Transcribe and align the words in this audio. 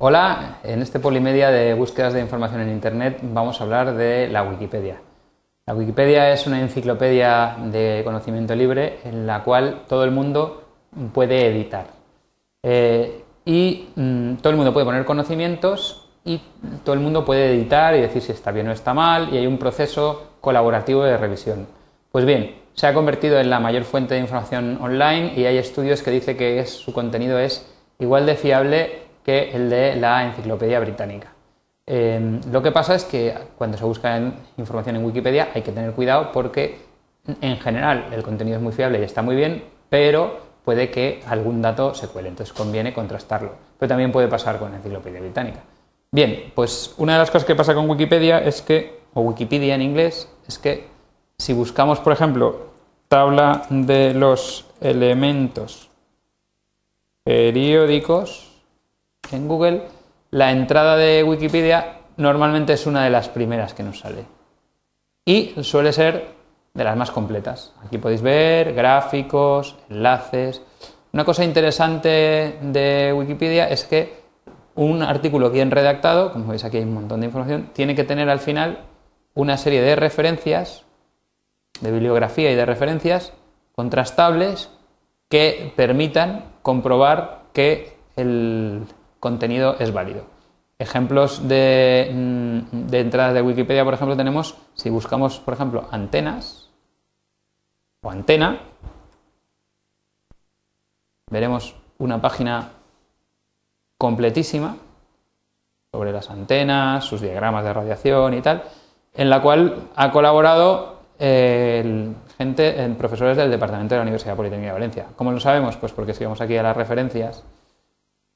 Hola, 0.00 0.60
en 0.62 0.80
este 0.80 1.00
polimedia 1.00 1.50
de 1.50 1.74
búsquedas 1.74 2.12
de 2.12 2.20
información 2.20 2.60
en 2.60 2.70
Internet 2.70 3.18
vamos 3.20 3.60
a 3.60 3.64
hablar 3.64 3.96
de 3.96 4.28
la 4.28 4.44
Wikipedia. 4.44 5.02
La 5.66 5.74
Wikipedia 5.74 6.30
es 6.30 6.46
una 6.46 6.60
enciclopedia 6.60 7.56
de 7.64 8.02
conocimiento 8.04 8.54
libre 8.54 9.00
en 9.02 9.26
la 9.26 9.42
cual 9.42 9.86
todo 9.88 10.04
el 10.04 10.12
mundo 10.12 10.62
puede 11.12 11.48
editar. 11.48 11.86
Eh, 12.62 13.24
y 13.44 13.88
mm, 13.96 14.34
todo 14.34 14.50
el 14.50 14.56
mundo 14.56 14.72
puede 14.72 14.86
poner 14.86 15.04
conocimientos 15.04 16.08
y 16.24 16.42
todo 16.84 16.94
el 16.94 17.00
mundo 17.00 17.24
puede 17.24 17.52
editar 17.52 17.96
y 17.96 18.00
decir 18.00 18.22
si 18.22 18.30
está 18.30 18.52
bien 18.52 18.68
o 18.68 18.72
está 18.72 18.94
mal 18.94 19.34
y 19.34 19.38
hay 19.38 19.48
un 19.48 19.58
proceso 19.58 20.34
colaborativo 20.40 21.02
de 21.02 21.16
revisión. 21.16 21.66
Pues 22.12 22.24
bien, 22.24 22.54
se 22.74 22.86
ha 22.86 22.94
convertido 22.94 23.40
en 23.40 23.50
la 23.50 23.58
mayor 23.58 23.82
fuente 23.82 24.14
de 24.14 24.20
información 24.20 24.78
online 24.80 25.32
y 25.34 25.44
hay 25.46 25.58
estudios 25.58 26.04
que 26.04 26.12
dicen 26.12 26.36
que 26.36 26.64
su 26.66 26.92
contenido 26.92 27.36
es 27.40 27.68
igual 27.98 28.26
de 28.26 28.36
fiable 28.36 29.07
que 29.28 29.50
el 29.50 29.68
de 29.68 29.94
la 29.94 30.24
enciclopedia 30.24 30.80
británica. 30.80 31.30
Em, 31.84 32.40
lo 32.50 32.62
que 32.62 32.72
pasa 32.72 32.94
es 32.94 33.04
que 33.04 33.34
cuando 33.58 33.76
se 33.76 33.84
busca 33.84 34.18
información 34.56 34.96
en 34.96 35.04
Wikipedia 35.04 35.50
hay 35.54 35.60
que 35.60 35.70
tener 35.70 35.92
cuidado 35.92 36.32
porque 36.32 36.78
en 37.42 37.58
general 37.58 38.06
el 38.10 38.22
contenido 38.22 38.56
es 38.56 38.62
muy 38.62 38.72
fiable 38.72 38.98
y 39.00 39.02
está 39.02 39.20
muy 39.20 39.36
bien, 39.36 39.64
pero 39.90 40.38
puede 40.64 40.90
que 40.90 41.20
algún 41.26 41.60
dato 41.60 41.92
se 41.92 42.08
cuele, 42.08 42.30
entonces 42.30 42.54
conviene 42.54 42.94
contrastarlo. 42.94 43.52
Pero 43.78 43.86
también 43.86 44.12
puede 44.12 44.28
pasar 44.28 44.58
con 44.58 44.70
la 44.70 44.78
enciclopedia 44.78 45.20
británica. 45.20 45.60
Bien, 46.10 46.50
pues 46.54 46.94
una 46.96 47.12
de 47.12 47.18
las 47.18 47.30
cosas 47.30 47.46
que 47.46 47.54
pasa 47.54 47.74
con 47.74 47.90
Wikipedia 47.90 48.38
es 48.38 48.62
que, 48.62 49.00
o 49.12 49.20
Wikipedia 49.20 49.74
en 49.74 49.82
inglés, 49.82 50.26
es 50.46 50.58
que 50.58 50.86
si 51.36 51.52
buscamos, 51.52 52.00
por 52.00 52.14
ejemplo, 52.14 52.68
tabla 53.08 53.66
de 53.68 54.14
los 54.14 54.64
elementos 54.80 55.90
periódicos, 57.24 58.47
en 59.36 59.48
Google, 59.48 59.82
la 60.30 60.52
entrada 60.52 60.96
de 60.96 61.22
Wikipedia 61.22 61.98
normalmente 62.16 62.74
es 62.74 62.86
una 62.86 63.04
de 63.04 63.10
las 63.10 63.28
primeras 63.28 63.74
que 63.74 63.82
nos 63.82 64.00
sale. 64.00 64.24
Y 65.24 65.54
suele 65.62 65.92
ser 65.92 66.38
de 66.74 66.84
las 66.84 66.96
más 66.96 67.10
completas. 67.10 67.72
Aquí 67.84 67.98
podéis 67.98 68.22
ver 68.22 68.74
gráficos, 68.74 69.76
enlaces. 69.90 70.62
Una 71.12 71.24
cosa 71.24 71.44
interesante 71.44 72.58
de 72.60 73.12
Wikipedia 73.16 73.68
es 73.68 73.84
que 73.84 74.18
un 74.74 75.02
artículo 75.02 75.50
bien 75.50 75.70
redactado, 75.70 76.32
como 76.32 76.48
veis 76.48 76.64
aquí 76.64 76.76
hay 76.76 76.84
un 76.84 76.94
montón 76.94 77.20
de 77.20 77.26
información, 77.26 77.70
tiene 77.72 77.94
que 77.94 78.04
tener 78.04 78.28
al 78.28 78.38
final 78.38 78.78
una 79.34 79.56
serie 79.56 79.82
de 79.82 79.96
referencias, 79.96 80.84
de 81.80 81.90
bibliografía 81.90 82.52
y 82.52 82.54
de 82.54 82.64
referencias 82.64 83.32
contrastables 83.74 84.70
que 85.28 85.72
permitan 85.76 86.44
comprobar 86.62 87.42
que 87.52 87.96
el, 88.16 88.82
contenido 89.20 89.76
es 89.78 89.92
válido. 89.92 90.24
Ejemplos 90.78 91.48
de, 91.48 92.10
mm, 92.12 92.86
de 92.86 93.00
entradas 93.00 93.34
de 93.34 93.42
Wikipedia, 93.42 93.84
por 93.84 93.94
ejemplo, 93.94 94.16
tenemos, 94.16 94.56
si 94.74 94.90
buscamos, 94.90 95.40
por 95.40 95.54
ejemplo, 95.54 95.88
antenas 95.90 96.70
o 98.02 98.10
antena, 98.10 98.60
veremos 101.30 101.74
una 101.98 102.20
página 102.20 102.70
completísima 103.98 104.76
sobre 105.92 106.12
las 106.12 106.30
antenas, 106.30 107.04
sus 107.04 107.20
diagramas 107.20 107.64
de 107.64 107.72
radiación 107.72 108.34
y 108.34 108.42
tal, 108.42 108.62
en 109.14 109.30
la 109.30 109.42
cual 109.42 109.88
ha 109.96 110.12
colaborado 110.12 110.98
eh, 111.18 112.12
gente, 112.36 112.94
profesores 112.96 113.36
del 113.36 113.50
Departamento 113.50 113.94
de 113.94 113.98
la 113.98 114.02
Universidad 114.02 114.36
Politécnica 114.36 114.68
de 114.68 114.78
Valencia. 114.78 115.06
¿Cómo 115.16 115.32
lo 115.32 115.40
sabemos? 115.40 115.76
Pues 115.76 115.92
porque 115.92 116.14
si 116.14 116.24
vamos 116.24 116.40
aquí 116.40 116.56
a 116.56 116.62
las 116.62 116.76
referencias, 116.76 117.42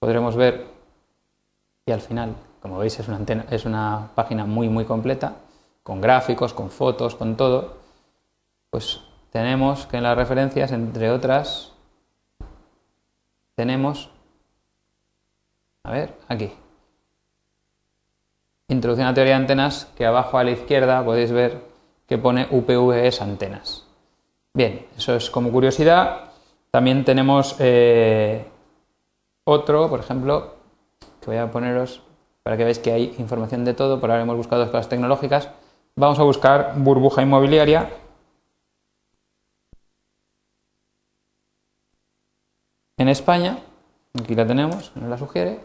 podremos 0.00 0.34
ver, 0.34 0.66
y 1.86 1.92
al 1.92 2.00
final, 2.00 2.34
como 2.60 2.78
veis, 2.78 2.98
es 2.98 3.06
una, 3.06 3.20
es 3.50 3.64
una 3.64 4.10
página 4.16 4.44
muy, 4.44 4.68
muy 4.68 4.84
completa, 4.84 5.36
con 5.84 6.00
gráficos, 6.00 6.52
con 6.52 6.70
fotos, 6.70 7.14
con 7.14 7.36
todo, 7.36 7.76
pues 8.70 9.00
tenemos 9.30 9.86
que 9.86 9.98
en 9.98 10.02
las 10.02 10.16
referencias, 10.16 10.72
entre 10.72 11.12
otras, 11.12 11.72
tenemos, 13.54 14.10
a 15.84 15.92
ver, 15.92 16.14
aquí, 16.26 16.52
Introducción 18.70 19.08
a 19.08 19.14
teoría 19.14 19.34
de 19.34 19.40
antenas, 19.40 19.90
que 19.96 20.06
abajo 20.06 20.38
a 20.38 20.44
la 20.44 20.52
izquierda 20.52 21.04
podéis 21.04 21.32
ver 21.32 21.60
que 22.06 22.18
pone 22.18 22.46
UPVs 22.52 23.20
antenas. 23.20 23.84
Bien, 24.54 24.86
eso 24.96 25.16
es 25.16 25.28
como 25.28 25.50
curiosidad. 25.50 26.30
También 26.70 27.04
tenemos 27.04 27.56
eh, 27.58 28.46
otro, 29.50 29.88
por 29.88 30.00
ejemplo, 30.00 30.54
que 31.20 31.26
voy 31.26 31.36
a 31.36 31.50
poneros 31.50 32.02
para 32.42 32.56
que 32.56 32.64
veáis 32.64 32.78
que 32.78 32.92
hay 32.92 33.14
información 33.18 33.64
de 33.64 33.74
todo, 33.74 34.00
por 34.00 34.10
ahora 34.10 34.22
hemos 34.22 34.36
buscado 34.36 34.62
dos 34.62 34.70
cosas 34.70 34.88
tecnológicas. 34.88 35.50
Vamos 35.96 36.18
a 36.18 36.22
buscar 36.22 36.74
burbuja 36.76 37.22
inmobiliaria. 37.22 37.90
En 42.96 43.08
España, 43.08 43.58
aquí 44.18 44.34
la 44.34 44.46
tenemos, 44.46 44.92
nos 44.94 45.08
la 45.08 45.18
sugiere, 45.18 45.60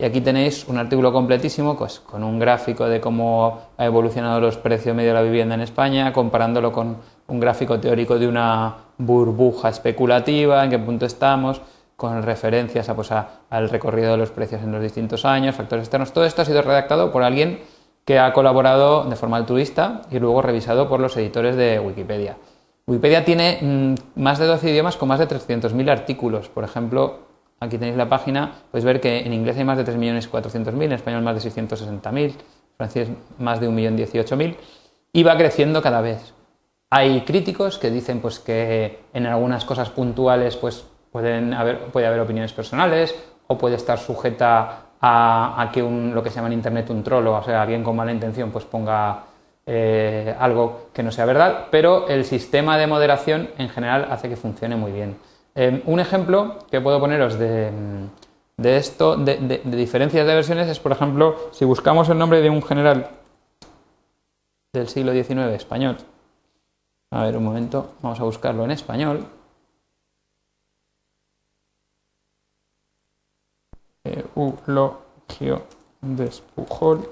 y 0.00 0.04
aquí 0.04 0.20
tenéis 0.20 0.66
un 0.68 0.78
artículo 0.78 1.12
completísimo 1.12 1.76
pues, 1.76 1.98
con 1.98 2.22
un 2.22 2.38
gráfico 2.38 2.86
de 2.88 3.00
cómo 3.00 3.62
ha 3.76 3.84
evolucionado 3.84 4.40
los 4.40 4.56
precios 4.56 4.94
medio 4.94 5.10
de 5.10 5.14
la 5.14 5.22
vivienda 5.22 5.56
en 5.56 5.60
España, 5.60 6.12
comparándolo 6.12 6.72
con 6.72 6.98
un 7.26 7.40
gráfico 7.40 7.80
teórico 7.80 8.16
de 8.16 8.28
una 8.28 8.76
burbuja 8.96 9.68
especulativa, 9.70 10.62
en 10.62 10.70
qué 10.70 10.78
punto 10.78 11.04
estamos, 11.04 11.60
con 11.98 12.22
referencias 12.22 12.88
a, 12.88 12.94
pues, 12.94 13.10
al 13.10 13.68
recorrido 13.70 14.12
de 14.12 14.18
los 14.18 14.30
precios 14.30 14.62
en 14.62 14.70
los 14.70 14.80
distintos 14.80 15.24
años, 15.24 15.56
factores 15.56 15.82
externos. 15.82 16.12
Todo 16.12 16.26
esto 16.26 16.42
ha 16.42 16.44
sido 16.44 16.62
redactado 16.62 17.10
por 17.10 17.24
alguien 17.24 17.58
que 18.04 18.20
ha 18.20 18.32
colaborado 18.32 19.02
de 19.02 19.16
forma 19.16 19.36
altruista 19.36 20.02
y 20.08 20.20
luego 20.20 20.40
revisado 20.40 20.88
por 20.88 21.00
los 21.00 21.16
editores 21.16 21.56
de 21.56 21.80
Wikipedia. 21.80 22.36
Wikipedia 22.86 23.24
tiene 23.24 23.58
mm, 23.60 24.20
más 24.22 24.38
de 24.38 24.46
12 24.46 24.70
idiomas 24.70 24.96
con 24.96 25.08
más 25.08 25.18
de 25.18 25.26
300.000 25.26 25.90
artículos. 25.90 26.48
Por 26.48 26.62
ejemplo, 26.62 27.18
aquí 27.58 27.78
tenéis 27.78 27.96
la 27.96 28.08
página, 28.08 28.52
podéis 28.70 28.84
ver 28.84 29.00
que 29.00 29.26
en 29.26 29.32
inglés 29.32 29.56
hay 29.56 29.64
más 29.64 29.76
de 29.76 29.84
3.400.000, 29.84 30.84
en 30.84 30.92
español 30.92 31.22
más 31.22 31.42
de 31.42 31.50
660.000, 31.50 32.16
en 32.16 32.34
francés 32.76 33.08
más 33.40 33.58
de 33.58 33.68
1.018.000 33.68 34.54
y 35.12 35.24
va 35.24 35.36
creciendo 35.36 35.82
cada 35.82 36.00
vez. 36.00 36.32
Hay 36.90 37.22
críticos 37.22 37.76
que 37.76 37.90
dicen 37.90 38.20
pues, 38.20 38.38
que 38.38 39.00
en 39.12 39.26
algunas 39.26 39.64
cosas 39.64 39.90
puntuales 39.90 40.54
pues, 40.54 40.84
Puede 41.92 42.06
haber 42.06 42.20
opiniones 42.20 42.52
personales 42.52 43.14
o 43.46 43.58
puede 43.58 43.76
estar 43.76 43.98
sujeta 43.98 44.88
a, 45.00 45.70
que 45.72 45.82
un, 45.82 46.14
lo 46.14 46.22
que 46.22 46.30
se 46.30 46.36
llama 46.36 46.48
en 46.48 46.54
Internet 46.54 46.90
un 46.90 47.02
troll 47.02 47.26
o 47.26 47.42
sea, 47.42 47.62
alguien 47.62 47.84
con 47.84 47.96
mala 47.96 48.12
intención 48.12 48.50
pues 48.50 48.64
ponga 48.64 49.24
eh, 49.66 50.34
algo 50.38 50.88
que 50.92 51.02
no 51.02 51.12
sea 51.12 51.24
verdad, 51.24 51.66
pero 51.70 52.08
el 52.08 52.24
sistema 52.24 52.78
de 52.78 52.86
moderación 52.86 53.50
en 53.58 53.68
general 53.68 54.08
hace 54.10 54.28
que 54.28 54.36
funcione 54.36 54.76
muy 54.76 54.92
bien. 54.92 55.16
Eh, 55.54 55.82
un 55.86 56.00
ejemplo 56.00 56.56
que 56.70 56.80
puedo 56.80 56.98
poneros 57.00 57.38
de, 57.38 57.70
de 58.56 58.76
esto, 58.76 59.16
de, 59.16 59.36
de, 59.36 59.76
diferencias 59.76 60.26
de 60.26 60.34
versiones, 60.34 60.68
es 60.68 60.80
por 60.80 60.92
ejemplo, 60.92 61.50
si 61.52 61.64
buscamos 61.64 62.08
el 62.08 62.18
nombre 62.18 62.40
de 62.40 62.50
un 62.50 62.62
general 62.62 63.08
del 64.72 64.88
siglo 64.88 65.12
XIX 65.12 65.54
español, 65.54 65.96
a 67.10 67.24
ver 67.24 67.36
un 67.36 67.44
momento, 67.44 67.92
vamos 68.02 68.20
a 68.20 68.24
buscarlo 68.24 68.64
en 68.64 68.70
español. 68.70 69.26
Eulogio 74.38 75.66
Despujol. 76.00 77.10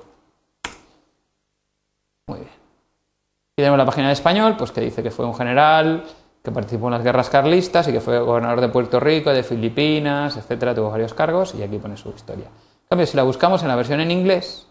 Muy 2.29 2.39
bien. 2.39 2.51
Y 3.57 3.63
tenemos 3.63 3.79
la 3.79 3.85
página 3.85 4.09
de 4.09 4.13
español, 4.13 4.55
pues 4.57 4.71
que 4.71 4.81
dice 4.81 5.03
que 5.03 5.11
fue 5.11 5.27
un 5.27 5.35
general 5.35 6.05
que 6.43 6.53
participó 6.53 6.87
en 6.87 6.93
las 6.93 7.03
guerras 7.03 7.29
carlistas 7.29 7.89
y 7.89 7.93
que 7.93 8.01
fue 8.01 8.21
gobernador 8.21 8.61
de 8.61 8.69
Puerto 8.69 9.01
Rico, 9.01 9.31
de 9.31 9.43
Filipinas, 9.43 10.37
etcétera, 10.37 10.75
tuvo 10.75 10.91
varios 10.91 11.13
cargos 11.13 11.55
y 11.57 11.63
aquí 11.63 11.79
pone 11.79 11.97
su 11.97 12.11
historia. 12.11 12.45
En 12.47 12.89
cambio, 12.89 13.07
si 13.07 13.17
la 13.17 13.25
buscamos 13.25 13.63
en 13.63 13.69
la 13.69 13.75
versión 13.75 14.01
en 14.01 14.13
inglés, 14.13 14.69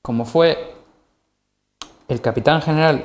como 0.00 0.24
fue 0.24 0.74
el 2.06 2.20
capitán 2.20 2.62
general 2.62 3.04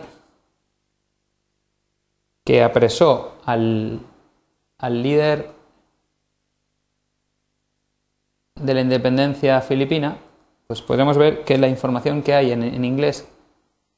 que 2.43 2.61
apresó 2.61 3.37
al, 3.45 3.99
al 4.77 5.03
líder 5.03 5.56
de 8.59 8.73
la 8.73 8.81
independencia 8.81 9.61
filipina, 9.61 10.17
pues 10.67 10.81
podremos 10.81 11.17
ver 11.17 11.43
que 11.43 11.57
la 11.57 11.67
información 11.67 12.21
que 12.21 12.33
hay 12.33 12.51
en, 12.51 12.83
inglés, 12.83 13.27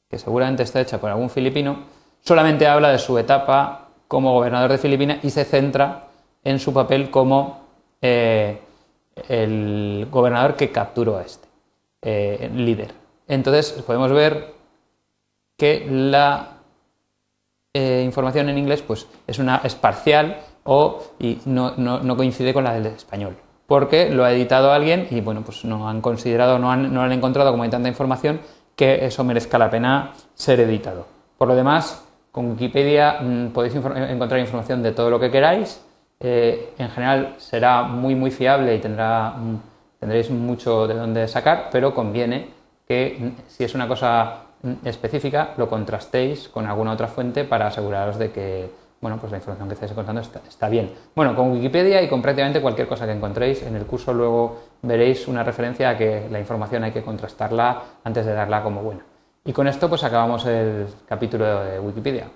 que 0.09 0.19
seguramente 0.19 0.63
está 0.63 0.81
hecha 0.81 0.99
por 0.99 1.09
algún 1.09 1.29
filipino, 1.29 1.85
solamente 2.21 2.67
habla 2.67 2.89
de 2.89 2.99
su 2.99 3.17
etapa 3.17 3.89
como 4.07 4.33
gobernador 4.33 4.71
de 4.71 4.77
Filipinas 4.77 5.19
y 5.23 5.29
se 5.29 5.45
centra 5.45 6.07
en 6.43 6.59
su 6.59 6.73
papel 6.73 7.09
como 7.09 7.61
eh, 8.01 8.59
el 9.27 10.07
gobernador 10.11 10.55
que 10.55 10.71
capturó 10.71 11.17
a 11.17 11.23
este 11.23 11.47
eh, 12.01 12.51
líder. 12.53 12.93
Entonces 13.27 13.71
podemos 13.85 14.11
ver 14.11 14.53
que 15.57 15.85
la 15.89 16.57
eh, 17.73 18.03
información 18.05 18.49
en 18.49 18.57
inglés 18.57 18.81
pues, 18.81 19.07
es, 19.27 19.39
una, 19.39 19.61
es 19.63 19.75
parcial 19.75 20.41
o 20.63 21.03
y 21.19 21.39
no 21.45 22.17
coincide 22.17 22.53
con 22.53 22.63
la 22.63 22.73
del 22.73 22.87
español. 22.87 23.35
Porque 23.69 24.09
lo 24.09 24.25
ha 24.25 24.33
editado 24.33 24.73
alguien 24.73 25.07
y 25.11 25.21
bueno, 25.21 25.43
pues 25.43 25.63
no 25.63 25.87
han 25.87 26.01
considerado, 26.01 26.57
no 26.57 26.71
han, 26.71 26.91
no 26.91 27.03
han 27.03 27.11
encontrado 27.11 27.51
como 27.51 27.63
hay 27.63 27.69
tanta 27.69 27.87
información 27.87 28.41
que 28.75 29.05
eso 29.05 29.23
merezca 29.23 29.59
la 29.59 29.69
pena 29.69 30.13
ser 30.33 30.59
editado. 30.59 31.05
Por 31.37 31.47
lo 31.47 31.55
demás, 31.55 32.03
con 32.31 32.49
Wikipedia 32.51 33.19
mm, 33.21 33.49
podéis 33.49 33.75
encontrar 33.75 34.39
información 34.39 34.81
de 34.81 34.91
todo 34.91 35.11
lo 35.11 35.19
que 35.19 35.29
queráis. 35.29 35.85
Eh, 36.19 36.73
en 36.79 36.89
general 36.89 37.35
será 37.37 37.83
muy 37.83 38.15
muy 38.15 38.31
fiable 38.31 38.75
y 38.75 38.79
tendrá, 38.79 39.35
mm, 39.37 39.55
tendréis 39.99 40.31
mucho 40.31 40.87
de 40.87 40.95
dónde 40.95 41.27
sacar, 41.27 41.69
pero 41.71 41.93
conviene 41.93 42.47
que 42.87 43.17
mm, 43.19 43.49
si 43.49 43.63
es 43.63 43.75
una 43.75 43.87
cosa 43.87 44.45
específica 44.83 45.53
lo 45.57 45.69
contrastéis 45.69 46.49
con 46.49 46.65
alguna 46.65 46.93
otra 46.93 47.07
fuente 47.07 47.43
para 47.45 47.67
aseguraros 47.67 48.17
de 48.17 48.31
que 48.31 48.69
bueno, 49.01 49.17
pues 49.17 49.31
la 49.31 49.37
información 49.37 49.67
que 49.69 49.73
estáis 49.75 49.91
encontrando 49.91 50.21
está, 50.21 50.69
bien. 50.69 50.91
Bueno, 51.15 51.35
con 51.35 51.51
Wikipedia 51.51 52.01
y 52.01 52.09
con 52.09 52.21
prácticamente 52.21 52.61
cualquier 52.61 52.87
cosa 52.87 53.05
que 53.05 53.13
encontréis 53.13 53.63
en 53.63 53.75
el 53.75 53.85
curso 53.85 54.13
luego 54.13 54.59
veréis 54.81 55.27
una 55.27 55.43
referencia 55.43 55.89
a 55.89 55.97
que 55.97 56.27
la 56.29 56.39
información 56.39 56.83
hay 56.83 56.91
que 56.91 57.01
contrastarla 57.01 57.81
antes 58.03 58.25
de 58.25 58.33
darla 58.33 58.61
como 58.61 58.81
buena. 58.81 59.05
Y 59.45 59.53
con 59.53 59.67
esto 59.67 59.87
pues 59.87 60.03
acabamos 60.03 60.45
el 60.45 60.87
capítulo 61.07 61.63
de 61.63 61.79
Wikipedia. 61.79 62.27